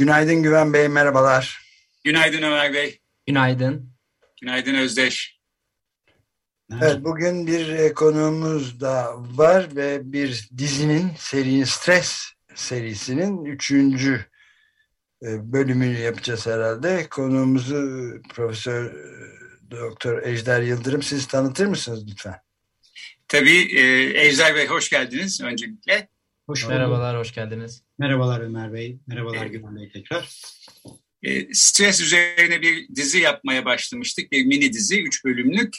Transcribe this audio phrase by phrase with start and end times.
[0.00, 1.60] Günaydın Güven Bey, merhabalar.
[2.04, 3.00] Günaydın Ömer Bey.
[3.26, 3.92] Günaydın.
[4.40, 5.40] Günaydın Özdeş.
[6.72, 14.26] Evet, bugün bir konuğumuz da var ve bir dizinin serinin Stres serisinin üçüncü
[15.22, 17.06] e, bölümünü yapacağız herhalde.
[17.10, 18.94] Konuğumuzu Profesör
[19.70, 22.40] Doktor Ejder Yıldırım siz tanıtır mısınız lütfen?
[23.28, 23.78] Tabii.
[23.78, 23.82] E,
[24.26, 26.08] Ejder Bey hoş geldiniz öncelikle.
[26.50, 27.82] Hoş Merhabalar, hoş geldiniz.
[27.98, 29.52] Merhabalar Ömer Bey, merhabalar evet.
[29.52, 30.28] Güven Bey tekrar.
[31.22, 35.76] E, stres üzerine bir dizi yapmaya başlamıştık, bir mini dizi, üç bölümlük.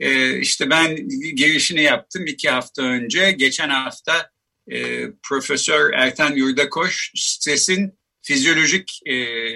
[0.00, 3.30] E, işte ben girişini yaptım iki hafta önce.
[3.30, 4.30] Geçen hafta
[4.70, 9.14] e, Profesör Ertan Yurdakoş stresin fizyolojik e,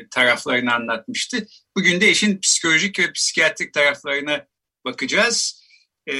[0.08, 1.46] taraflarını anlatmıştı.
[1.76, 4.46] Bugün de işin psikolojik ve psikiyatrik taraflarına
[4.84, 5.61] bakacağız.
[6.10, 6.14] E,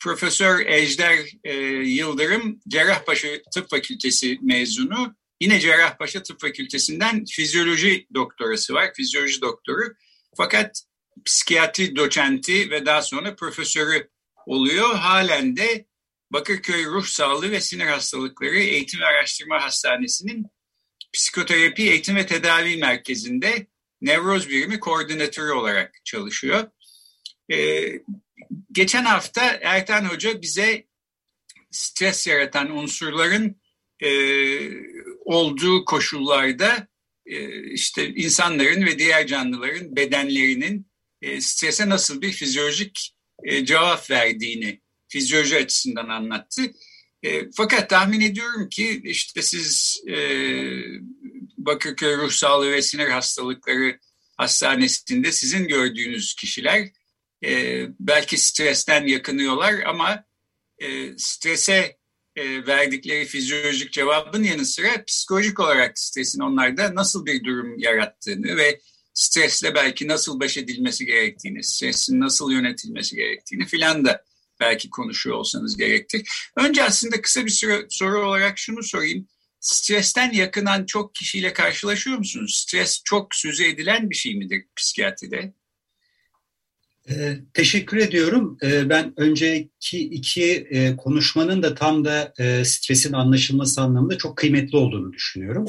[0.00, 5.16] Profesör Ejder e, Yıldırım Cerrahpaşa Tıp Fakültesi mezunu.
[5.40, 9.94] Yine Cerrahpaşa Tıp Fakültesinden fizyoloji doktorası var, fizyoloji doktoru.
[10.36, 10.82] Fakat
[11.24, 14.08] psikiyatri doçenti ve daha sonra profesörü
[14.46, 14.94] oluyor.
[14.94, 15.86] Halen de
[16.30, 20.46] Bakırköy Ruh Sağlığı ve Sinir Hastalıkları Eğitim ve Araştırma Hastanesi'nin
[21.12, 23.66] Psikoterapi Eğitim ve Tedavi Merkezi'nde
[24.00, 26.70] nevroz birimi koordinatörü olarak çalışıyor.
[27.52, 27.92] Ee,
[28.72, 30.86] geçen hafta Ertan Hoca bize
[31.70, 33.60] stres yaratan unsurların
[34.00, 34.10] e,
[35.24, 36.88] olduğu koşullarda
[37.26, 40.86] e, işte insanların ve diğer canlıların bedenlerinin
[41.22, 43.14] e, strese nasıl bir fizyolojik
[43.44, 46.62] e, cevap verdiğini fizyoloji açısından anlattı.
[47.22, 50.16] E, fakat tahmin ediyorum ki işte siz e,
[51.58, 53.98] Bakırköy Ruh Sağlığı ve Sinir Hastalıkları
[54.36, 56.88] Hastanesi'nde sizin gördüğünüz kişiler
[57.46, 60.24] e, belki stresten yakınıyorlar ama
[60.78, 61.96] e, strese
[62.36, 68.80] e, verdikleri fizyolojik cevabın yanı sıra psikolojik olarak stresin onlarda nasıl bir durum yarattığını ve
[69.14, 74.24] stresle belki nasıl baş edilmesi gerektiğini, stresin nasıl yönetilmesi gerektiğini filan da
[74.60, 76.28] belki konuşuyor olsanız gerektir.
[76.56, 79.28] Önce aslında kısa bir süre, soru olarak şunu sorayım.
[79.60, 82.62] Stresten yakınan çok kişiyle karşılaşıyor musunuz?
[82.62, 85.54] Stres çok sözü edilen bir şey midir psikiyatride?
[87.10, 88.58] Ee, teşekkür ediyorum.
[88.62, 94.78] Ee, ben önceki iki e, konuşmanın da tam da e, stresin anlaşılması anlamında çok kıymetli
[94.78, 95.66] olduğunu düşünüyorum.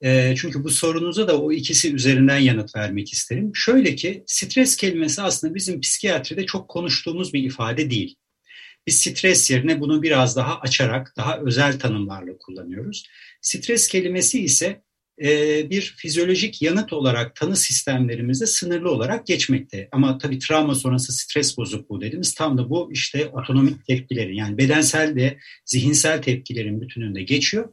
[0.00, 3.50] E, çünkü bu sorunuza da o ikisi üzerinden yanıt vermek isterim.
[3.54, 8.16] Şöyle ki stres kelimesi aslında bizim psikiyatride çok konuştuğumuz bir ifade değil.
[8.86, 13.06] Biz stres yerine bunu biraz daha açarak, daha özel tanımlarla kullanıyoruz.
[13.40, 14.82] Stres kelimesi ise
[15.70, 19.88] bir fizyolojik yanıt olarak tanı sistemlerimizde sınırlı olarak geçmekte.
[19.92, 25.16] Ama tabii travma sonrası stres bozukluğu dediğimiz tam da bu işte otonomik tepkilerin yani bedensel
[25.16, 27.72] de zihinsel tepkilerin bütününde geçiyor.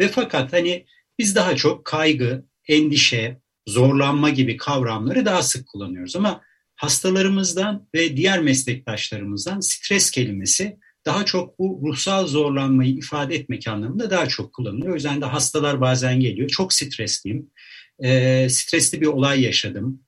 [0.00, 0.86] Ve fakat hani
[1.18, 6.16] biz daha çok kaygı, endişe, zorlanma gibi kavramları daha sık kullanıyoruz.
[6.16, 6.40] Ama
[6.76, 14.26] hastalarımızdan ve diğer meslektaşlarımızdan stres kelimesi daha çok bu ruhsal zorlanmayı ifade etmek anlamında daha
[14.26, 14.92] çok kullanılıyor.
[14.92, 16.48] O yüzden de hastalar bazen geliyor.
[16.48, 17.50] Çok stresliyim,
[17.98, 20.00] e, stresli bir olay yaşadım,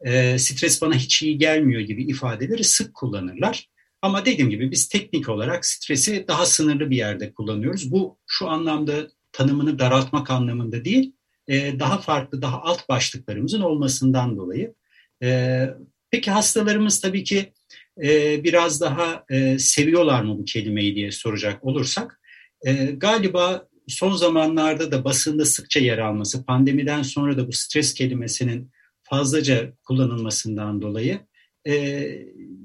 [0.00, 3.68] e, stres bana hiç iyi gelmiyor gibi ifadeleri sık kullanırlar.
[4.02, 7.92] Ama dediğim gibi biz teknik olarak stresi daha sınırlı bir yerde kullanıyoruz.
[7.92, 11.12] Bu şu anlamda tanımını daraltmak anlamında değil,
[11.48, 14.74] e, daha farklı, daha alt başlıklarımızın olmasından dolayı.
[15.22, 15.60] E,
[16.10, 17.52] peki hastalarımız tabii ki
[18.02, 22.20] e, biraz daha e, seviyorlar mı bu kelimeyi diye soracak olursak,
[22.66, 28.70] e, galiba son zamanlarda da basında sıkça yer alması, pandemiden sonra da bu stres kelimesinin
[29.02, 31.20] fazlaca kullanılmasından dolayı
[31.68, 32.04] e,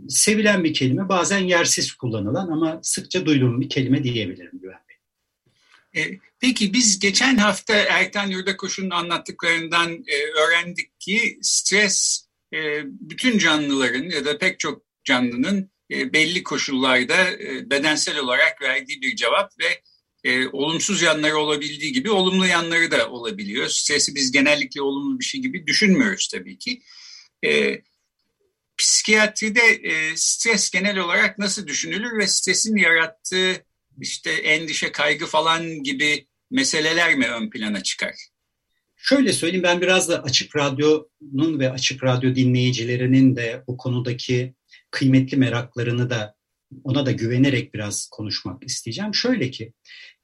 [0.10, 4.80] sevilen bir kelime, bazen yersiz kullanılan ama sıkça duyduğum bir kelime diyebilirim Güven
[5.94, 6.20] Bey.
[6.40, 10.04] Peki biz geçen hafta Ertan Yurdakoş'un anlattıklarından
[10.38, 12.28] öğrendik ki stres
[12.84, 19.16] bütün canlıların ya da pek çok canlının e, belli koşullarda e, bedensel olarak verdiği bir
[19.16, 19.82] cevap ve
[20.24, 23.68] e, olumsuz yanları olabildiği gibi olumlu yanları da olabiliyor.
[23.68, 26.82] Stresi biz genellikle olumlu bir şey gibi düşünmüyoruz tabii ki.
[27.46, 27.82] E,
[28.78, 33.66] psikiyatride e, stres genel olarak nasıl düşünülür ve stresin yarattığı
[34.02, 38.16] işte endişe, kaygı falan gibi meseleler mi ön plana çıkar?
[38.96, 44.54] Şöyle söyleyeyim ben biraz da Açık Radyo'nun ve Açık Radyo dinleyicilerinin de bu konudaki
[44.92, 46.36] kıymetli meraklarını da
[46.84, 49.16] ona da güvenerek biraz konuşmak isteyeceğim.
[49.16, 49.74] Şöyle ki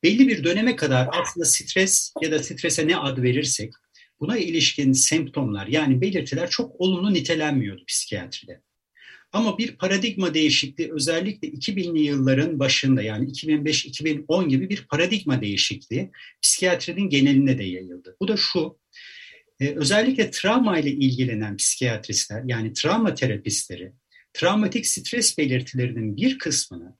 [0.03, 3.73] belli bir döneme kadar aslında stres ya da strese ne ad verirsek
[4.19, 8.61] buna ilişkin semptomlar yani belirtiler çok olumlu nitelenmiyordu psikiyatride.
[9.31, 16.11] Ama bir paradigma değişikliği özellikle 2000'li yılların başında yani 2005-2010 gibi bir paradigma değişikliği
[16.41, 18.15] psikiyatrinin geneline de yayıldı.
[18.21, 18.79] Bu da şu,
[19.59, 23.93] e, özellikle travma ile ilgilenen psikiyatristler yani travma terapistleri
[24.37, 26.97] travmatik stres belirtilerinin bir kısmını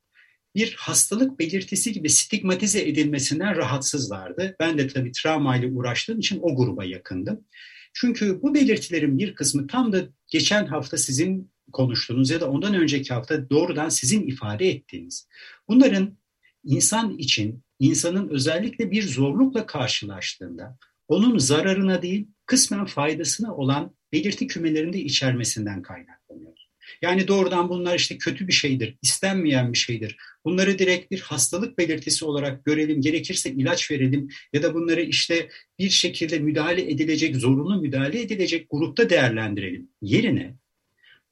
[0.55, 4.55] bir hastalık belirtisi gibi stigmatize edilmesinden rahatsızlardı.
[4.59, 7.45] Ben de tabii travma ile uğraştığım için o gruba yakındım.
[7.93, 13.13] Çünkü bu belirtilerin bir kısmı tam da geçen hafta sizin konuştuğunuz ya da ondan önceki
[13.13, 15.27] hafta doğrudan sizin ifade ettiğiniz.
[15.67, 16.17] Bunların
[16.63, 24.99] insan için, insanın özellikle bir zorlukla karşılaştığında onun zararına değil kısmen faydasına olan belirti kümelerinde
[24.99, 26.66] içermesinden kaynaklanıyor.
[27.01, 30.17] Yani doğrudan bunlar işte kötü bir şeydir, istenmeyen bir şeydir.
[30.45, 35.49] Bunları direkt bir hastalık belirtisi olarak görelim, gerekirse ilaç verelim ya da bunları işte
[35.79, 39.89] bir şekilde müdahale edilecek, zorunlu müdahale edilecek grupta değerlendirelim.
[40.01, 40.55] Yerine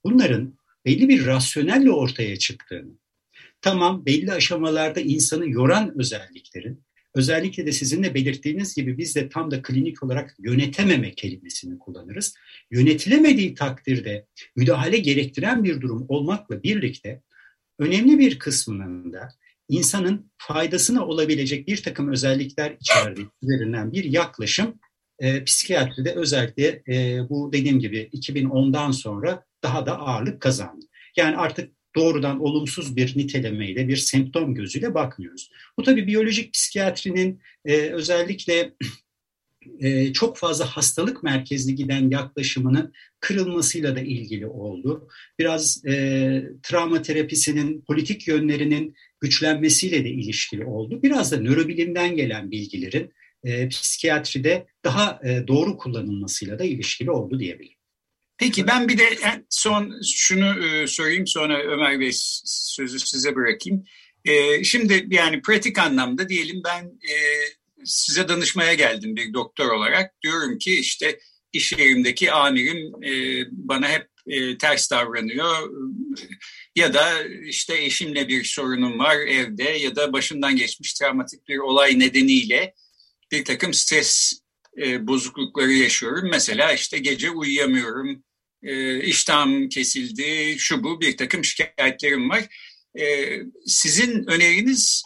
[0.03, 2.91] bunların belli bir rasyonelle ortaya çıktığını,
[3.61, 6.84] tamam belli aşamalarda insanı yoran özelliklerin,
[7.15, 12.35] özellikle de sizin de belirttiğiniz gibi biz de tam da klinik olarak yönetememe kelimesini kullanırız.
[12.71, 14.25] Yönetilemediği takdirde
[14.55, 17.21] müdahale gerektiren bir durum olmakla birlikte
[17.79, 19.29] önemli bir kısmının da
[19.69, 24.79] insanın faydasına olabilecek bir takım özellikler içerdiği üzerinden bir yaklaşım
[25.19, 30.85] e, psikiyatride özellikle e, bu dediğim gibi 2010'dan sonra daha da ağırlık kazandı.
[31.17, 35.51] Yani artık doğrudan olumsuz bir nitelemeyle, bir semptom gözüyle bakmıyoruz.
[35.77, 38.73] Bu tabii biyolojik psikiyatrinin e, özellikle
[39.79, 45.07] e, çok fazla hastalık merkezli giden yaklaşımının kırılmasıyla da ilgili oldu.
[45.39, 51.03] Biraz e, travma terapisinin politik yönlerinin güçlenmesiyle de ilişkili oldu.
[51.03, 53.11] Biraz da nörobilimden gelen bilgilerin
[53.43, 57.74] e, psikiyatride daha e, doğru kullanılmasıyla da ilişkili oldu diyebilirim.
[58.37, 59.09] Peki ben bir de
[59.49, 62.11] son şunu e, söyleyeyim sonra Ömer Bey
[62.45, 63.85] sözü size bırakayım.
[64.25, 67.15] E, şimdi yani pratik anlamda diyelim ben e,
[67.85, 70.21] size danışmaya geldim bir doktor olarak.
[70.21, 71.19] Diyorum ki işte
[71.53, 72.91] iş yerimdeki amirim
[73.51, 74.07] bana hep
[74.59, 75.69] ters davranıyor
[76.75, 81.99] ya da işte eşimle bir sorunum var evde ya da başımdan geçmiş travmatik bir olay
[81.99, 82.73] nedeniyle
[83.31, 84.39] bir takım stres
[84.77, 86.29] e, bozuklukları yaşıyorum.
[86.31, 88.23] Mesela işte gece uyuyamıyorum,
[88.63, 92.43] e, iştahım kesildi, şu bu bir takım şikayetlerim var.
[92.99, 95.03] E, sizin öneriniz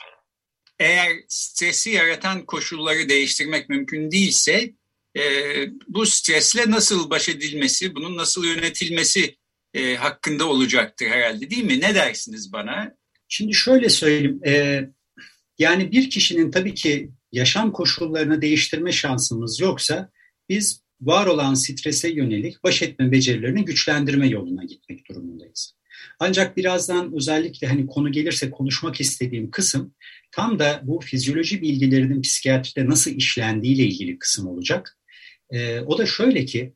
[0.79, 4.73] eğer stresi yaratan koşulları değiştirmek mümkün değilse
[5.17, 5.23] e,
[5.87, 9.35] bu stresle nasıl baş edilmesi, bunun nasıl yönetilmesi
[9.73, 11.81] e, hakkında olacaktır herhalde değil mi?
[11.81, 12.95] Ne dersiniz bana?
[13.27, 14.39] Şimdi şöyle söyleyeyim.
[14.45, 14.83] E,
[15.59, 20.09] yani bir kişinin tabii ki yaşam koşullarını değiştirme şansımız yoksa
[20.49, 25.73] biz var olan strese yönelik baş etme becerilerini güçlendirme yoluna gitmek durumundayız.
[26.19, 29.93] Ancak birazdan özellikle hani konu gelirse konuşmak istediğim kısım
[30.31, 34.97] tam da bu fizyoloji bilgilerinin psikiyatride nasıl işlendiği ile ilgili kısım olacak.
[35.51, 36.73] E, o da şöyle ki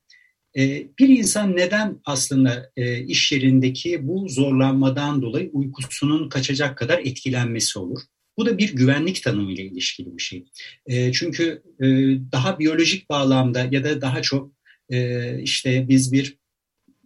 [0.58, 7.80] e, bir insan neden aslında e, iş yerindeki bu zorlanmadan dolayı uykusunun kaçacak kadar etkilenmesi
[7.80, 8.00] olur?
[8.38, 10.46] Bu da bir güvenlik tanımıyla ilişkili bir şey.
[10.86, 11.86] E, çünkü e,
[12.32, 14.52] daha biyolojik bağlamda ya da daha çok
[14.90, 16.38] e, işte biz bir,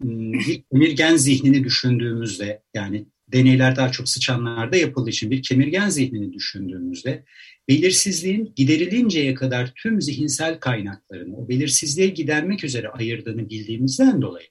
[0.01, 7.25] bir kemirgen zihnini düşündüğümüzde yani deneyler daha çok sıçanlarda yapıldığı için bir kemirgen zihnini düşündüğümüzde
[7.69, 14.48] belirsizliğin giderilinceye kadar tüm zihinsel kaynaklarını o belirsizliğe gidermek üzere ayırdığını bildiğimizden dolayı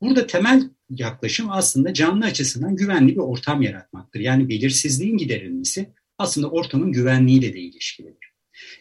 [0.00, 4.20] burada temel yaklaşım aslında canlı açısından güvenli bir ortam yaratmaktır.
[4.20, 5.90] Yani belirsizliğin giderilmesi
[6.20, 8.30] aslında ortamın güvenliğiyle de ilişkilidir.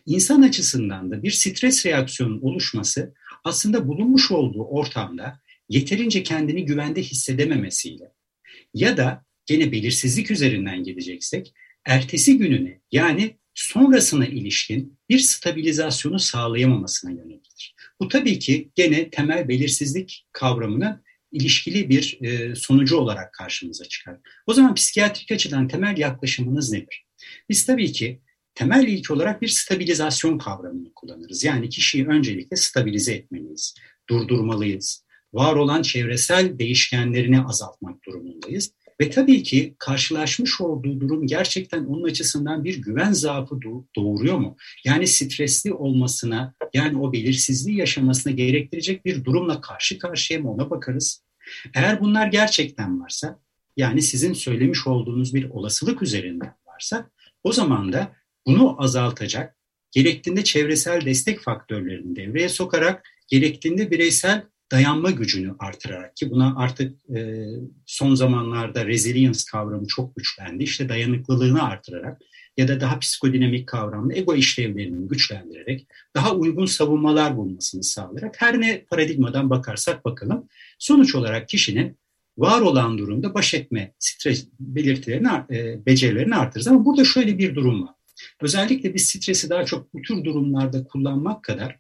[0.06, 8.12] İnsan açısından da bir stres reaksiyonun oluşması aslında bulunmuş olduğu ortamda yeterince kendini güvende hissedememesiyle
[8.74, 11.54] ya da gene belirsizlik üzerinden gideceksek
[11.86, 17.76] ertesi gününe yani sonrasına ilişkin bir stabilizasyonu sağlayamamasına yöneliktir.
[18.00, 24.18] Bu tabii ki gene temel belirsizlik kavramına ilişkili bir e, sonucu olarak karşımıza çıkar.
[24.48, 27.09] O zaman psikiyatrik açıdan temel yaklaşımınız nedir?
[27.50, 28.22] Biz tabii ki
[28.56, 31.44] temel ilk olarak bir stabilizasyon kavramını kullanırız.
[31.44, 33.76] Yani kişiyi öncelikle stabilize etmeliyiz,
[34.10, 35.06] durdurmalıyız.
[35.34, 38.72] Var olan çevresel değişkenlerini azaltmak durumundayız.
[39.02, 43.60] Ve tabii ki karşılaşmış olduğu durum gerçekten onun açısından bir güven zaafı
[43.96, 44.58] doğuruyor mu?
[44.86, 51.24] Yani stresli olmasına, yani o belirsizliği yaşamasına gerektirecek bir durumla karşı karşıya mı ona bakarız.
[51.76, 53.40] Eğer bunlar gerçekten varsa,
[53.78, 57.10] yani sizin söylemiş olduğunuz bir olasılık üzerinden varsa,
[57.44, 58.16] o zaman da
[58.48, 59.56] bunu azaltacak,
[59.92, 67.46] gerektiğinde çevresel destek faktörlerini devreye sokarak, gerektiğinde bireysel dayanma gücünü artırarak ki buna artık e,
[67.86, 70.64] son zamanlarda resilience kavramı çok güçlendi.
[70.64, 72.22] İşte dayanıklılığını artırarak
[72.58, 78.86] ya da daha psikodinamik kavramlı ego işlevlerini güçlendirerek daha uygun savunmalar bulmasını sağlayarak her ne
[78.90, 80.48] paradigmadan bakarsak bakalım
[80.80, 81.99] sonuç olarak kişinin
[82.40, 86.68] var olan durumda baş etme stres belirtilerini, e, becerilerini artırırız.
[86.68, 87.94] Ama burada şöyle bir durum var.
[88.42, 91.80] Özellikle biz stresi daha çok bu tür durumlarda kullanmak kadar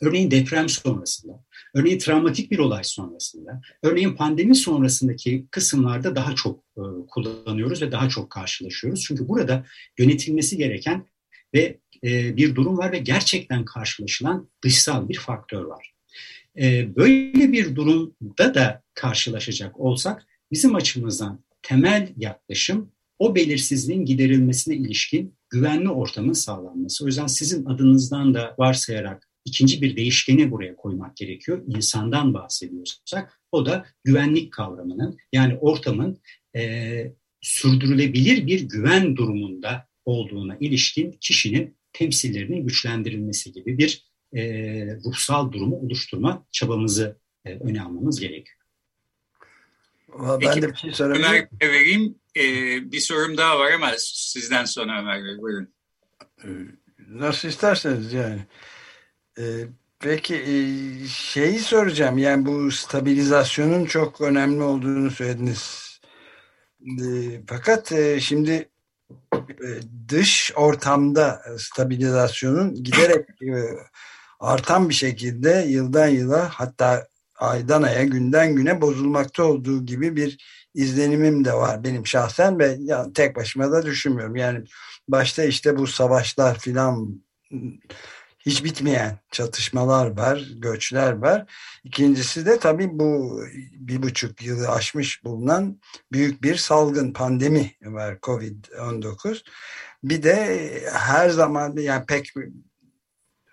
[0.00, 6.82] Örneğin deprem sonrasında, örneğin travmatik bir olay sonrasında, örneğin pandemi sonrasındaki kısımlarda daha çok e,
[7.08, 9.04] kullanıyoruz ve daha çok karşılaşıyoruz.
[9.06, 9.64] Çünkü burada
[9.98, 11.06] yönetilmesi gereken
[11.54, 15.95] ve e, bir durum var ve gerçekten karşılaşılan dışsal bir faktör var.
[16.58, 25.34] E, böyle bir durumda da karşılaşacak olsak bizim açımızdan temel yaklaşım o belirsizliğin giderilmesine ilişkin
[25.50, 27.04] güvenli ortamın sağlanması.
[27.04, 31.62] O yüzden sizin adınızdan da varsayarak ikinci bir değişkeni buraya koymak gerekiyor.
[31.66, 36.18] İnsandan bahsediyorsak o da güvenlik kavramının yani ortamın
[36.56, 44.42] e, sürdürülebilir bir güven durumunda olduğuna ilişkin kişinin temsillerinin güçlendirilmesi gibi bir e,
[45.04, 48.56] ruhsal durumu oluşturma çabamızı e, öne almamız gerekiyor.
[50.18, 51.24] Ben Peki, de bir şey sorabilirim.
[51.24, 52.14] Ömer vereyim.
[52.36, 55.68] Ee, bir sorum daha var ama sizden sonra Ömer Bey buyurun.
[56.44, 56.48] Ee,
[57.08, 58.40] nasıl isterseniz yani.
[59.38, 59.42] Ee,
[60.00, 60.54] peki e,
[61.08, 65.86] şeyi soracağım yani bu stabilizasyonun çok önemli olduğunu söylediniz.
[66.80, 68.68] Ee, fakat e, şimdi
[70.08, 73.28] dış ortamda stabilizasyonun giderek
[74.40, 77.06] artan bir şekilde yıldan yıla hatta
[77.38, 80.38] aydan aya günden güne bozulmakta olduğu gibi bir
[80.74, 82.78] izlenimim de var benim şahsen ve
[83.14, 84.36] tek başıma da düşünmüyorum.
[84.36, 84.64] Yani
[85.08, 87.22] başta işte bu savaşlar filan
[88.46, 91.52] hiç bitmeyen çatışmalar var, göçler var.
[91.84, 93.40] İkincisi de tabii bu
[93.72, 95.80] bir buçuk yılı aşmış bulunan
[96.12, 99.44] büyük bir salgın pandemi var Covid-19.
[100.04, 102.32] Bir de her zaman yani pek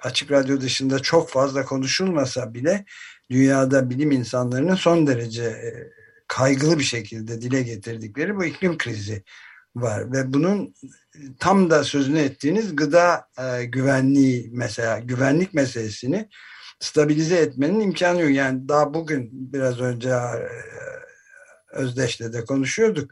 [0.04, 2.86] açık radyo dışında çok fazla konuşulmasa bile
[3.30, 5.92] dünyada bilim insanlarının son derece e,
[6.28, 9.24] kaygılı bir şekilde dile getirdikleri bu iklim krizi
[9.76, 10.76] var ve bunun
[11.40, 16.30] tam da sözünü ettiğiniz gıda e, güvenliği mesela güvenlik meselesini
[16.80, 18.32] stabilize etmenin imkanı yok.
[18.32, 20.50] Yani daha bugün biraz önce e,
[21.72, 23.12] Özdeş'le de konuşuyorduk.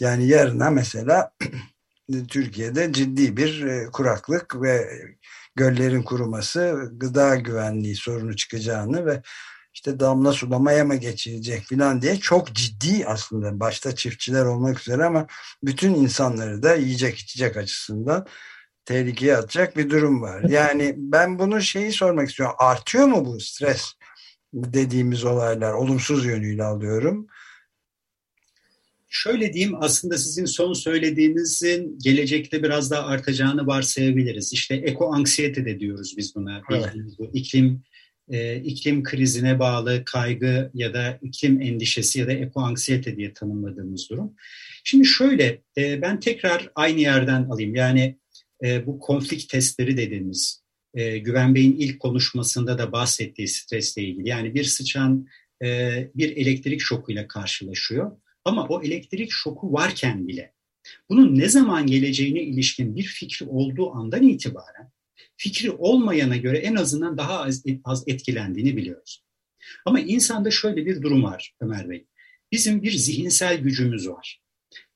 [0.00, 1.32] Yani yarına mesela
[2.28, 4.90] Türkiye'de ciddi bir e, kuraklık ve
[5.56, 9.22] göllerin kuruması, gıda güvenliği sorunu çıkacağını ve
[9.74, 15.26] işte damla sulamaya mı geçilecek filan diye çok ciddi aslında başta çiftçiler olmak üzere ama
[15.62, 18.26] bütün insanları da yiyecek içecek açısından
[18.84, 20.42] tehlikeye atacak bir durum var.
[20.48, 22.56] Yani ben bunu şeyi sormak istiyorum.
[22.58, 23.92] Artıyor mu bu stres
[24.54, 25.72] dediğimiz olaylar?
[25.72, 27.26] Olumsuz yönüyle alıyorum.
[29.08, 34.52] Şöyle diyeyim aslında sizin son söylediğinizin gelecekte biraz daha artacağını varsayabiliriz.
[34.52, 36.62] İşte eko anksiyete de diyoruz biz buna.
[36.70, 36.94] Evet.
[37.18, 37.82] Bu iklim
[38.30, 44.34] e, iklim krizine bağlı kaygı ya da iklim endişesi ya da ekoanksiyete diye tanımladığımız durum.
[44.84, 47.74] Şimdi şöyle e, ben tekrar aynı yerden alayım.
[47.74, 48.18] Yani
[48.64, 50.62] e, bu konflik testleri dediğimiz
[50.94, 54.28] e, Güven Bey'in ilk konuşmasında da bahsettiği stresle ilgili.
[54.28, 55.26] Yani bir sıçan
[55.62, 58.12] e, bir elektrik şokuyla karşılaşıyor.
[58.44, 60.52] Ama o elektrik şoku varken bile
[61.08, 64.90] bunun ne zaman geleceğine ilişkin bir fikri olduğu andan itibaren
[65.36, 69.24] fikri olmayana göre en azından daha az, az etkilendiğini biliyoruz.
[69.84, 72.06] Ama insanda şöyle bir durum var Ömer Bey.
[72.52, 74.40] Bizim bir zihinsel gücümüz var.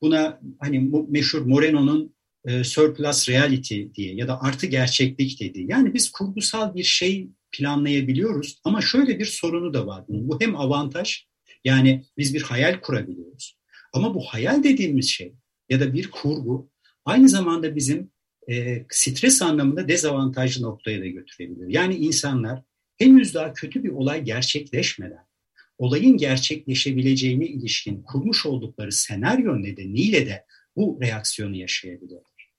[0.03, 2.15] Buna hani meşhur Moreno'nun
[2.45, 5.71] e, surplus reality diye ya da artı gerçeklik dediği.
[5.71, 11.25] Yani biz kurgusal bir şey planlayabiliyoruz ama şöyle bir sorunu da var Bu hem avantaj
[11.65, 13.57] yani biz bir hayal kurabiliyoruz.
[13.93, 15.35] Ama bu hayal dediğimiz şey
[15.69, 16.71] ya da bir kurgu
[17.05, 18.11] aynı zamanda bizim
[18.51, 21.69] e, stres anlamında dezavantajlı noktaya da götürebilir.
[21.69, 22.63] Yani insanlar
[22.97, 25.25] henüz daha kötü bir olay gerçekleşmeden
[25.79, 30.45] olayın gerçekleşebileceğine ilişkin kurmuş oldukları senaryo nedeniyle de
[30.77, 32.51] bu reaksiyonu yaşayabiliyorlar.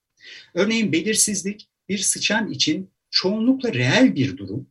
[0.54, 4.68] Örneğin belirsizlik bir sıçan için çoğunlukla reel bir durum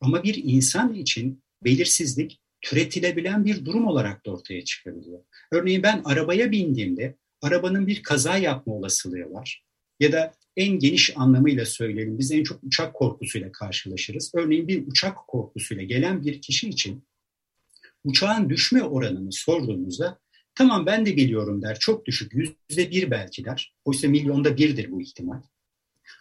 [0.00, 5.20] ama bir insan için belirsizlik türetilebilen bir durum olarak da ortaya çıkabiliyor.
[5.52, 9.65] Örneğin ben arabaya bindiğimde arabanın bir kaza yapma olasılığı var.
[10.00, 14.32] Ya da en geniş anlamıyla söyleyelim biz en çok uçak korkusuyla karşılaşırız.
[14.34, 17.04] Örneğin bir uçak korkusuyla gelen bir kişi için
[18.04, 20.18] uçağın düşme oranını sorduğumuzda
[20.54, 23.74] tamam ben de biliyorum der çok düşük yüzde bir belki der.
[23.84, 25.42] Oysa milyonda birdir bu ihtimal.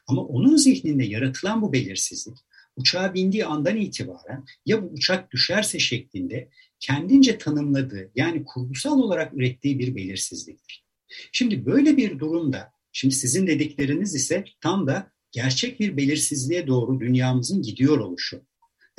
[0.07, 2.37] Ama onun zihninde yaratılan bu belirsizlik
[2.75, 9.79] uçağa bindiği andan itibaren ya bu uçak düşerse şeklinde kendince tanımladığı yani kurgusal olarak ürettiği
[9.79, 10.85] bir belirsizliktir.
[11.31, 17.61] Şimdi böyle bir durumda şimdi sizin dedikleriniz ise tam da gerçek bir belirsizliğe doğru dünyamızın
[17.61, 18.45] gidiyor oluşu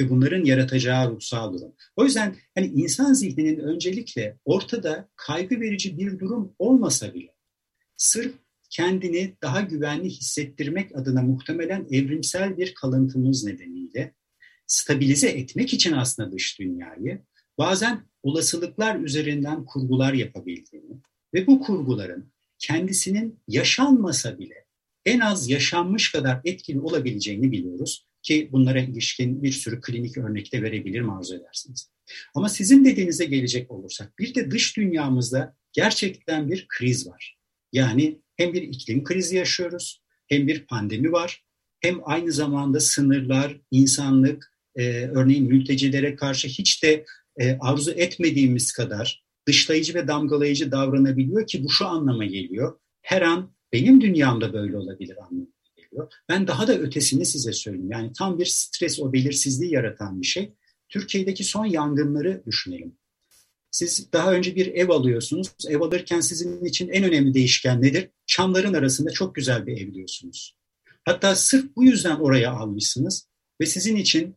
[0.00, 1.74] ve bunların yaratacağı ruhsal durum.
[1.96, 7.34] O yüzden hani insan zihninin öncelikle ortada kaygı verici bir durum olmasa bile
[7.96, 8.34] sırf
[8.70, 14.14] kendini daha güvenli hissettirmek adına muhtemelen evrimsel bir kalıntımız nedeniyle
[14.66, 17.22] stabilize etmek için aslında dış dünyayı
[17.58, 21.00] bazen olasılıklar üzerinden kurgular yapabildiğini
[21.34, 24.66] ve bu kurguların kendisinin yaşanmasa bile
[25.04, 31.02] en az yaşanmış kadar etkili olabileceğini biliyoruz ki bunlara ilişkin bir sürü klinik örnekte verebilir
[31.18, 31.90] arzu edersiniz.
[32.34, 37.38] Ama sizin dediğinize gelecek olursak bir de dış dünyamızda gerçekten bir kriz var.
[37.72, 41.44] Yani hem bir iklim krizi yaşıyoruz, hem bir pandemi var,
[41.80, 47.04] hem aynı zamanda sınırlar, insanlık, e, örneğin mültecilere karşı hiç de
[47.40, 52.78] e, arzu etmediğimiz kadar dışlayıcı ve damgalayıcı davranabiliyor ki bu şu anlama geliyor.
[53.02, 56.12] Her an benim dünyamda böyle olabilir anlamına geliyor.
[56.28, 57.90] Ben daha da ötesini size söyleyeyim.
[57.90, 60.52] Yani tam bir stres, o belirsizliği yaratan bir şey.
[60.88, 62.96] Türkiye'deki son yangınları düşünelim.
[63.70, 65.48] Siz daha önce bir ev alıyorsunuz.
[65.68, 68.10] Ev alırken sizin için en önemli değişken nedir?
[68.26, 70.56] Çamların arasında çok güzel bir ev diyorsunuz.
[71.04, 73.28] Hatta sırf bu yüzden oraya almışsınız
[73.60, 74.34] ve sizin için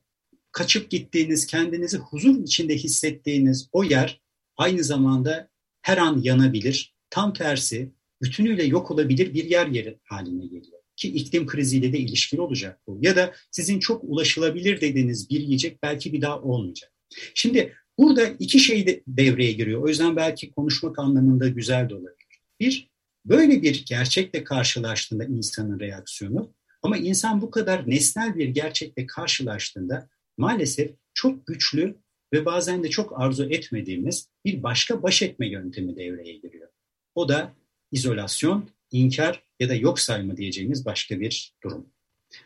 [0.51, 4.21] kaçıp gittiğiniz, kendinizi huzur içinde hissettiğiniz o yer
[4.59, 5.49] aynı zamanda
[5.81, 6.95] her an yanabilir.
[7.09, 7.91] Tam tersi
[8.21, 10.79] bütünüyle yok olabilir bir yer yeri haline geliyor.
[10.95, 12.99] Ki iklim kriziyle de ilişkili olacak bu.
[13.01, 16.91] Ya da sizin çok ulaşılabilir dediğiniz bir yiyecek belki bir daha olmayacak.
[17.33, 19.81] Şimdi burada iki şey de devreye giriyor.
[19.81, 22.39] O yüzden belki konuşmak anlamında güzel de olabilir.
[22.59, 22.89] Bir,
[23.25, 30.91] böyle bir gerçekle karşılaştığında insanın reaksiyonu ama insan bu kadar nesnel bir gerçekle karşılaştığında maalesef
[31.13, 31.95] çok güçlü
[32.33, 36.67] ve bazen de çok arzu etmediğimiz bir başka baş etme yöntemi devreye giriyor.
[37.15, 37.53] O da
[37.91, 41.85] izolasyon, inkar ya da yok sayma diyeceğimiz başka bir durum.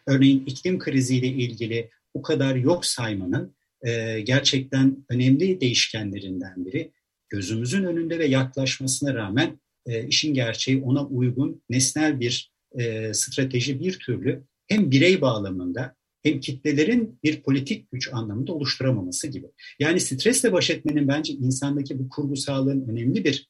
[0.07, 6.91] Örneğin iklim kriziyle ilgili bu kadar yok saymanın e, gerçekten önemli değişkenlerinden biri
[7.29, 13.99] gözümüzün önünde ve yaklaşmasına rağmen e, işin gerçeği ona uygun nesnel bir e, strateji bir
[13.99, 19.47] türlü hem birey bağlamında hem kitlelerin bir politik güç anlamında oluşturamaması gibi.
[19.79, 23.49] Yani stresle baş etmenin bence insandaki bu kurgusalığın önemli bir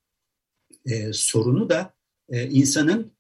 [0.86, 1.94] e, sorunu da
[2.30, 3.12] e, insanın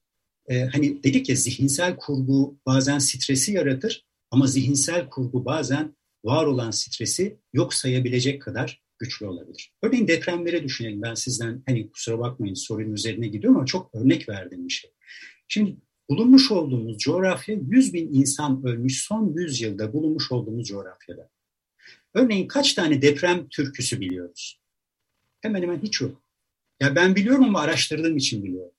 [0.47, 6.71] e, hani dedik ya zihinsel kurgu bazen stresi yaratır ama zihinsel kurgu bazen var olan
[6.71, 9.73] stresi yok sayabilecek kadar güçlü olabilir.
[9.81, 11.01] Örneğin depremlere düşünelim.
[11.01, 14.91] Ben sizden hani kusura bakmayın sorunun üzerine gidiyorum ama çok örnek verdiğim bir şey.
[15.47, 15.77] Şimdi
[16.09, 21.29] bulunmuş olduğumuz coğrafya 100 bin insan ölmüş son 100 yılda bulunmuş olduğumuz coğrafyada.
[22.13, 24.61] Örneğin kaç tane deprem türküsü biliyoruz?
[25.41, 26.21] Hemen hemen hiç yok.
[26.79, 28.75] Ya ben biliyorum ama araştırdığım için biliyorum.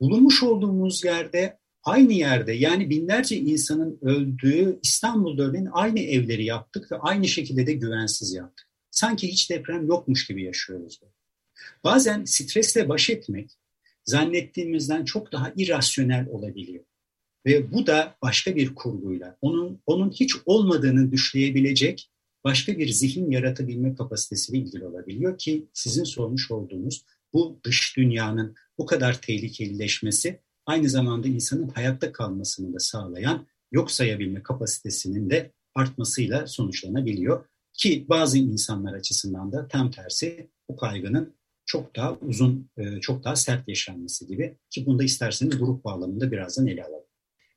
[0.00, 6.96] Bulunmuş olduğumuz yerde aynı yerde yani binlerce insanın öldüğü İstanbul'da örneğin aynı evleri yaptık ve
[6.96, 8.68] aynı şekilde de güvensiz yaptık.
[8.90, 11.00] Sanki hiç deprem yokmuş gibi yaşıyoruz.
[11.84, 13.58] Bazen stresle baş etmek
[14.04, 16.84] zannettiğimizden çok daha irrasyonel olabiliyor.
[17.46, 22.10] Ve bu da başka bir kurguyla, onun, onun hiç olmadığını düşleyebilecek
[22.44, 28.86] başka bir zihin yaratabilme kapasitesiyle ilgili olabiliyor ki sizin sormuş olduğunuz bu dış dünyanın bu
[28.86, 37.46] kadar tehlikelileşmesi aynı zamanda insanın hayatta kalmasını da sağlayan yok sayabilme kapasitesinin de artmasıyla sonuçlanabiliyor.
[37.72, 41.34] Ki bazı insanlar açısından da tam tersi bu kaygının
[41.72, 46.66] çok daha uzun, e, çok daha sert yaşanması gibi ki bunda isterseniz grup bağlamında birazdan
[46.66, 47.06] ele alalım.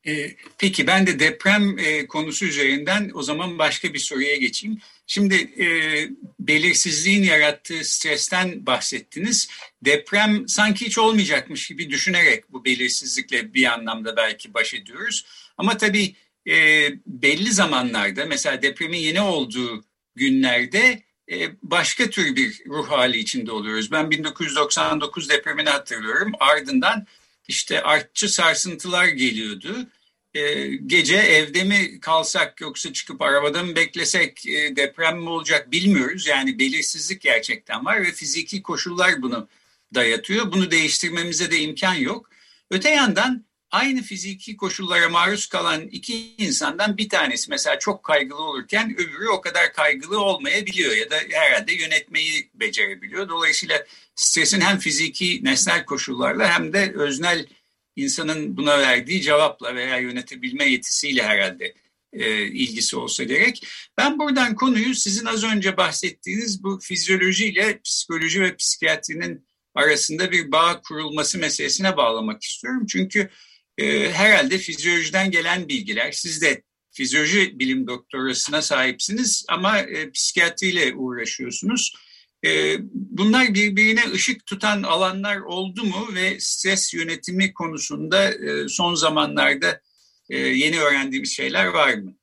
[0.07, 4.79] E, peki ben de deprem e, konusu üzerinden o zaman başka bir soruya geçeyim.
[5.07, 5.35] Şimdi
[6.39, 9.49] belirsizliğin yarattığı stresten bahsettiniz.
[9.81, 15.25] Deprem sanki hiç olmayacakmış gibi düşünerek bu belirsizlikle bir anlamda belki baş ediyoruz.
[15.57, 16.15] Ama tabii
[17.07, 21.04] belli zamanlarda mesela depremin yeni olduğu günlerde
[21.63, 23.91] başka tür bir ruh hali içinde oluyoruz.
[23.91, 26.31] Ben 1999 depremini hatırlıyorum.
[26.39, 27.05] Ardından
[27.47, 29.87] işte artçı sarsıntılar geliyordu.
[30.33, 36.27] e, gece evde mi kalsak yoksa çıkıp arabada mı beklesek e, deprem mi olacak bilmiyoruz.
[36.27, 39.47] Yani belirsizlik gerçekten var ve fiziki koşullar bunu
[39.95, 40.51] dayatıyor.
[40.51, 42.29] Bunu değiştirmemize de imkan yok.
[42.71, 48.93] Öte yandan aynı fiziki koşullara maruz kalan iki insandan bir tanesi mesela çok kaygılı olurken
[48.93, 53.29] öbürü o kadar kaygılı olmayabiliyor ya da herhalde yönetmeyi becerebiliyor.
[53.29, 57.45] Dolayısıyla stresin hem fiziki nesnel koşullarla hem de öznel
[57.95, 61.73] insanın buna verdiği cevapla veya yönetebilme yetisiyle herhalde
[62.13, 63.67] e, ilgisi olsa gerek.
[63.97, 70.81] Ben buradan konuyu sizin az önce bahsettiğiniz bu fizyolojiyle psikoloji ve psikiyatrinin arasında bir bağ
[70.81, 72.85] kurulması meselesine bağlamak istiyorum.
[72.89, 73.29] Çünkü
[73.77, 81.93] e, herhalde fizyolojiden gelen bilgiler, siz de fizyoloji bilim doktorasına sahipsiniz ama e, psikiyatriyle uğraşıyorsunuz.
[82.45, 89.81] E, bunlar birbirine ışık tutan alanlar oldu mu ve stres yönetimi konusunda e, son zamanlarda
[90.29, 92.15] e, yeni öğrendiğimiz şeyler var mı?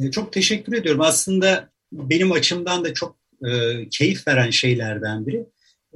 [0.00, 1.00] E, çok teşekkür ediyorum.
[1.00, 3.24] Aslında benim açımdan da çok
[3.90, 5.46] keyif veren şeylerden biri.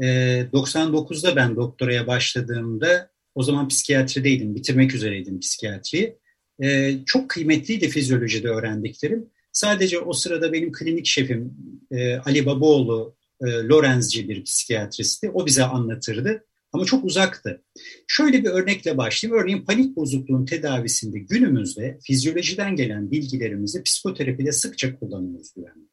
[0.01, 0.07] E,
[0.53, 6.19] 99'da ben doktoraya başladığımda o zaman psikiyatrideydim, bitirmek üzereydim psikiyatriyi.
[6.63, 9.31] E, çok kıymetliydi fizyolojide öğrendiklerim.
[9.53, 11.55] Sadece o sırada benim klinik şefim
[11.91, 15.31] e, Ali Babaoğlu e, Lorenzci bir psikiyatristi.
[15.31, 17.63] O bize anlatırdı ama çok uzaktı.
[18.07, 19.43] Şöyle bir örnekle başlayayım.
[19.43, 25.89] Örneğin panik bozukluğun tedavisinde günümüzde fizyolojiden gelen bilgilerimizi psikoterapide sıkça kullanıyoruz güvenli.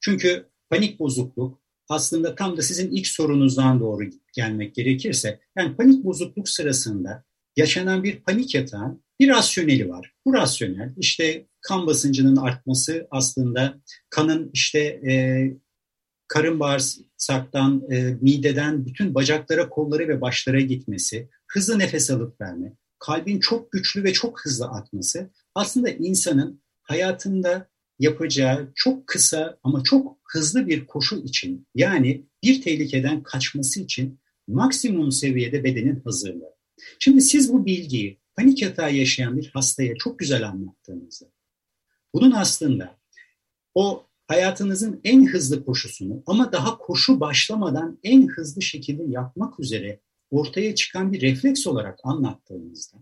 [0.00, 6.48] Çünkü panik bozukluk aslında tam da sizin ilk sorunuzdan doğru gelmek gerekirse, yani panik bozukluk
[6.48, 7.24] sırasında
[7.56, 10.12] yaşanan bir panik yatağın bir rasyoneli var.
[10.26, 15.12] Bu rasyonel işte kan basıncının artması aslında kanın işte e,
[16.28, 23.40] karın bağırsaktan, e, mideden bütün bacaklara, kollara ve başlara gitmesi, hızlı nefes alıp verme, kalbin
[23.40, 30.66] çok güçlü ve çok hızlı atması aslında insanın hayatında yapacağı çok kısa ama çok hızlı
[30.66, 36.56] bir koşu için yani bir tehlikeden kaçması için maksimum seviyede bedenin hazırlığı.
[36.98, 41.26] Şimdi siz bu bilgiyi panik yatağı yaşayan bir hastaya çok güzel anlattığınızda
[42.14, 42.98] bunun aslında
[43.74, 50.74] o hayatınızın en hızlı koşusunu ama daha koşu başlamadan en hızlı şekilde yapmak üzere ortaya
[50.74, 52.98] çıkan bir refleks olarak anlattığınızda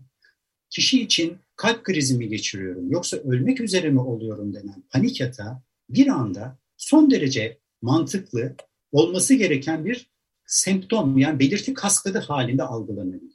[0.69, 6.07] kişi için kalp krizi mi geçiriyorum yoksa ölmek üzere mi oluyorum denen panik yatağı bir
[6.07, 8.55] anda son derece mantıklı
[8.91, 10.09] olması gereken bir
[10.45, 13.31] semptom yani belirti kaskadı halinde algılanabiliyor.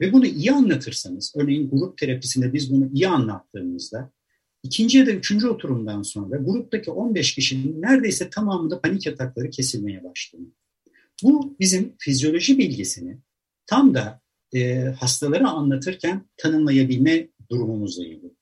[0.00, 4.12] Ve bunu iyi anlatırsanız, örneğin grup terapisinde biz bunu iyi anlattığımızda
[4.62, 10.46] ikinci ya da üçüncü oturumdan sonra gruptaki 15 kişinin neredeyse tamamında panik yatakları kesilmeye başlıyor.
[11.22, 13.18] Bu bizim fizyoloji bilgisini
[13.66, 14.20] tam da
[14.54, 18.34] e, hastalara anlatırken tanımlayabilme durumumuzla ilgili.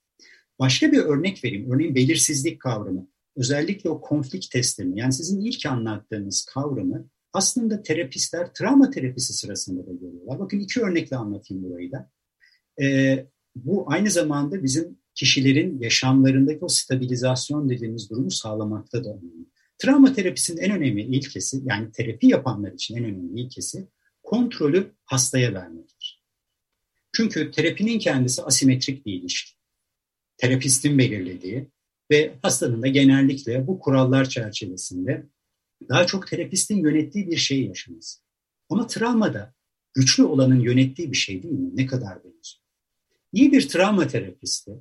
[0.58, 1.70] Başka bir örnek vereyim.
[1.72, 3.08] Örneğin belirsizlik kavramı.
[3.36, 9.92] Özellikle o konflik testlerini yani sizin ilk anlattığınız kavramı aslında terapistler travma terapisi sırasında da
[9.92, 10.38] görüyorlar.
[10.38, 12.10] Bakın iki örnekle anlatayım burayı da.
[12.82, 19.46] Ee, bu aynı zamanda bizim kişilerin yaşamlarındaki o stabilizasyon dediğimiz durumu sağlamakta da önemli.
[19.78, 23.88] Travma terapisinin en önemli ilkesi yani terapi yapanlar için en önemli ilkesi
[24.22, 25.93] kontrolü hastaya vermektir.
[27.16, 29.52] Çünkü terapinin kendisi asimetrik bir ilişki.
[30.36, 31.70] Terapistin belirlediği
[32.10, 35.26] ve hastanın da genellikle bu kurallar çerçevesinde
[35.88, 38.20] daha çok terapistin yönettiği bir şey yaşaması.
[38.68, 39.54] Ama travmada
[39.94, 41.70] güçlü olanın yönettiği bir şey değil mi?
[41.74, 42.64] Ne kadar benziyor.
[43.32, 44.72] İyi bir travma terapisti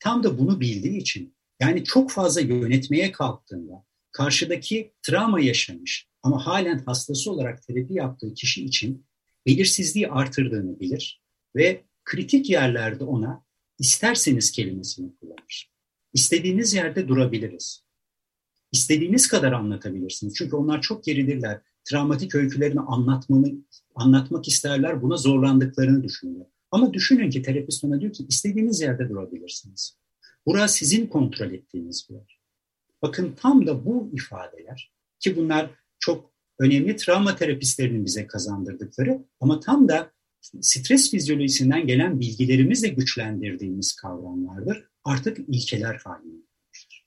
[0.00, 6.78] tam da bunu bildiği için yani çok fazla yönetmeye kalktığında karşıdaki travma yaşamış ama halen
[6.78, 9.06] hastası olarak terapi yaptığı kişi için
[9.46, 11.21] belirsizliği artırdığını bilir
[11.56, 13.44] ve kritik yerlerde ona
[13.78, 15.72] isterseniz kelimesini kullanır.
[16.12, 17.84] İstediğiniz yerde durabiliriz.
[18.72, 20.34] İstediğiniz kadar anlatabilirsiniz.
[20.34, 21.60] Çünkü onlar çok geridirler.
[21.84, 23.52] Travmatik öykülerini anlatmanı,
[23.94, 25.02] anlatmak isterler.
[25.02, 26.46] Buna zorlandıklarını düşünüyor.
[26.70, 29.98] Ama düşünün ki terapist ona diyor ki istediğiniz yerde durabilirsiniz.
[30.46, 32.40] Burası sizin kontrol ettiğiniz bir yer.
[33.02, 39.88] Bakın tam da bu ifadeler ki bunlar çok önemli travma terapistlerinin bize kazandırdıkları ama tam
[39.88, 40.12] da
[40.60, 44.84] stres fizyolojisinden gelen bilgilerimizle güçlendirdiğimiz kavramlardır.
[45.04, 47.06] Artık ilkeler haline gelmiştir.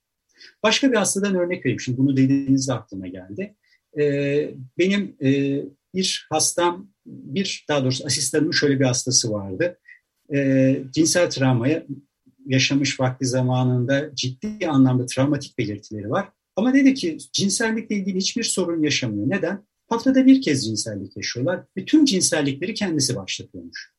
[0.64, 1.80] Başka bir hastadan örnek vereyim.
[1.80, 3.56] Şimdi bunu dediğinizde aklıma geldi.
[4.00, 5.62] Ee, benim e,
[5.94, 9.80] bir hastam, bir daha doğrusu asistanımın şöyle bir hastası vardı.
[10.34, 11.86] Ee, cinsel travmaya
[12.46, 16.30] yaşamış vakti zamanında ciddi anlamda travmatik belirtileri var.
[16.56, 19.30] Ama dedi ki cinsellikle ilgili hiçbir sorun yaşamıyor.
[19.30, 19.66] Neden?
[19.88, 23.94] Haftada bir kez cinsellik yaşıyorlar ve tüm cinsellikleri kendisi başlatıyormuş.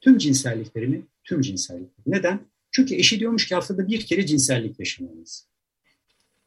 [0.00, 1.90] Tüm cinselliklerini Tüm cinsellik.
[2.06, 2.40] Neden?
[2.70, 5.46] Çünkü eşi diyormuş ki haftada bir kere cinsellik yaşamalıyız.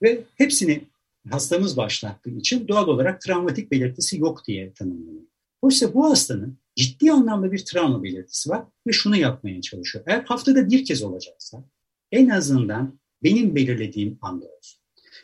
[0.02, 0.84] Ve hepsini
[1.30, 5.24] hastamız başlattığı için doğal olarak travmatik belirtisi yok diye tanımlanıyor.
[5.62, 10.06] Oysa bu hastanın ciddi anlamda bir travma belirtisi var ve şunu yapmaya çalışıyor.
[10.08, 11.64] Eğer haftada bir kez olacaksa
[12.12, 14.81] en azından benim belirlediğim anda olsun.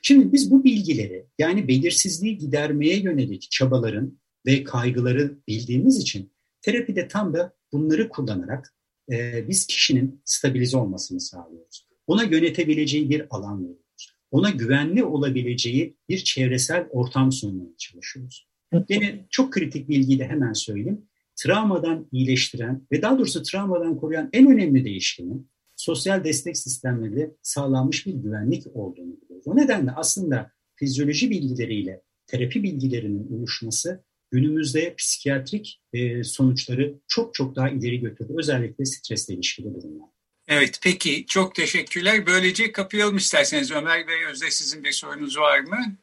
[0.07, 7.33] Şimdi biz bu bilgileri yani belirsizliği gidermeye yönelik çabaların ve kaygıları bildiğimiz için terapide tam
[7.33, 8.73] da bunları kullanarak
[9.11, 11.87] e, biz kişinin stabilize olmasını sağlıyoruz.
[12.07, 14.13] Ona yönetebileceği bir alan veriyoruz.
[14.31, 18.47] Ona güvenli olabileceği bir çevresel ortam sunmaya çalışıyoruz.
[18.89, 21.05] Yine çok kritik bilgiyi de hemen söyleyeyim.
[21.35, 25.49] Travmadan iyileştiren ve daha doğrusu travmadan koruyan en önemli değişkenin
[25.87, 29.47] sosyal destek sistemleri sağlanmış bir güvenlik olduğunu biliyoruz.
[29.47, 37.69] O nedenle aslında fizyoloji bilgileriyle terapi bilgilerinin uyuşması günümüzde psikiyatrik e, sonuçları çok çok daha
[37.69, 38.33] ileri götürdü.
[38.37, 40.09] Özellikle stresle ilişkili durumlar.
[40.47, 42.25] Evet peki çok teşekkürler.
[42.25, 43.71] Böylece kapayalım isterseniz.
[43.71, 45.95] Ömer Bey Özde sizin bir sorunuz var mı?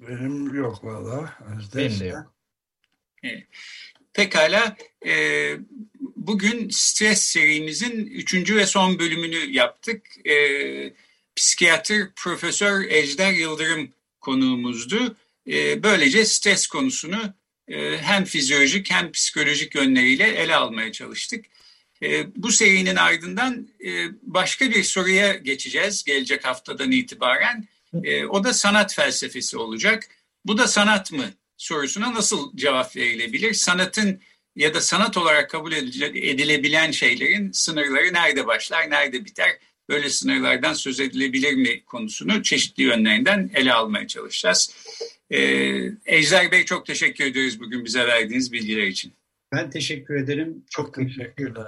[0.00, 1.34] Benim yok valla.
[1.76, 2.34] Benim de yok.
[3.22, 3.46] Evet.
[4.12, 4.76] Pekala.
[5.06, 5.12] E,
[6.20, 10.26] bugün stres serimizin üçüncü ve son bölümünü yaptık.
[10.26, 10.34] E,
[11.36, 15.16] psikiyatr Profesör Ejder Yıldırım konuğumuzdu.
[15.48, 17.34] E, böylece stres konusunu
[17.68, 21.44] e, hem fizyolojik hem psikolojik yönleriyle ele almaya çalıştık.
[22.02, 27.68] E, bu serinin ardından e, başka bir soruya geçeceğiz gelecek haftadan itibaren.
[28.04, 30.08] E, o da sanat felsefesi olacak.
[30.44, 31.24] Bu da sanat mı
[31.56, 33.54] sorusuna nasıl cevap verilebilir?
[33.54, 34.20] Sanatın
[34.56, 39.50] ya da sanat olarak kabul edilebilen şeylerin sınırları nerede başlar, nerede biter?
[39.88, 44.74] Böyle sınırlardan söz edilebilir mi konusunu çeşitli yönlerinden ele almaya çalışacağız.
[45.30, 45.38] Ee,
[46.06, 49.12] Ejder Bey çok teşekkür ediyoruz bugün bize verdiğiniz bilgiler için.
[49.52, 50.64] Ben teşekkür ederim.
[50.70, 51.66] Çok, çok teşekkürler.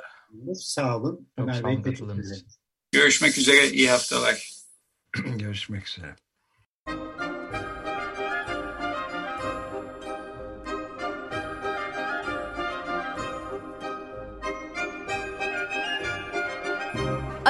[0.55, 1.29] Sağ olun.
[1.39, 2.23] Çok Ömer sağ olun
[2.93, 3.71] Görüşmek üzere.
[3.71, 4.53] İyi haftalar.
[5.39, 6.17] Görüşmek üzere.